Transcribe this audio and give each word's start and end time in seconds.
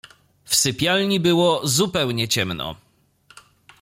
W 0.45 0.55
sypialni 0.55 1.19
było 1.19 1.67
zupełnie 1.67 2.27
ciemno. 2.27 2.75